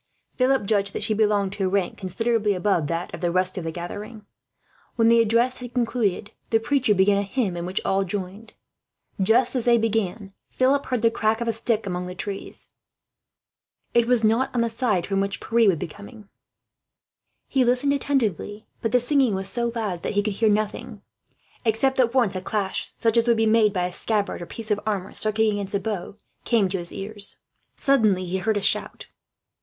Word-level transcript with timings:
Philip 0.35 0.65
judged 0.65 0.93
that 0.93 1.03
she 1.03 1.13
belonged 1.13 1.53
to 1.53 1.65
a 1.65 1.69
rank 1.69 1.95
considerably 1.95 2.55
above 2.55 2.87
that 2.87 3.13
of 3.13 3.21
the 3.21 3.29
rest 3.29 3.55
of 3.55 3.63
the 3.63 3.71
gathering. 3.71 4.25
When 4.95 5.09
the 5.09 5.19
address 5.21 5.59
had 5.59 5.75
concluded, 5.75 6.31
the 6.49 6.59
preacher 6.59 6.95
began 6.95 7.19
a 7.19 7.21
hymn 7.21 7.55
in 7.55 7.67
which 7.67 7.79
all 7.85 8.03
joined. 8.03 8.53
Just 9.21 9.55
as 9.55 9.65
they 9.65 9.77
began, 9.77 10.33
Philip 10.49 10.87
heard 10.87 11.03
the 11.03 11.11
crack 11.11 11.39
of 11.39 11.47
a 11.47 11.53
stick 11.53 11.85
among 11.85 12.07
the 12.07 12.15
trees. 12.15 12.67
It 13.93 14.07
was 14.07 14.23
not 14.23 14.49
on 14.55 14.61
the 14.61 14.71
side 14.71 15.05
from 15.05 15.21
which 15.21 15.39
Pierre 15.39 15.69
would 15.69 15.77
be 15.77 15.87
coming. 15.87 16.27
He 17.47 17.63
listened 17.63 17.93
attentively, 17.93 18.65
but 18.81 18.91
the 18.93 18.99
singing 18.99 19.35
was 19.35 19.47
so 19.49 19.71
loud 19.75 20.01
that 20.01 20.13
he 20.13 20.23
could 20.23 20.33
hear 20.33 20.49
nothing; 20.49 21.03
except 21.63 21.97
that 21.97 22.15
once 22.15 22.35
a 22.35 22.41
clash, 22.41 22.91
such 22.95 23.17
as 23.17 23.27
would 23.27 23.37
be 23.37 23.45
made 23.45 23.71
by 23.71 23.85
a 23.85 23.93
scabbard 23.93 24.41
or 24.41 24.47
piece 24.47 24.71
of 24.71 24.79
armour 24.83 25.13
striking 25.13 25.51
against 25.51 25.75
a 25.75 25.79
bough, 25.79 26.15
came 26.43 26.67
to 26.69 26.79
his 26.79 26.91
ears. 26.91 27.35
Suddenly 27.75 28.25
he 28.25 28.39
heard 28.39 28.57
a 28.57 28.61
shout. 28.61 29.05